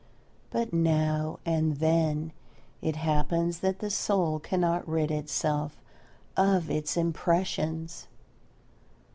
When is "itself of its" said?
5.11-6.97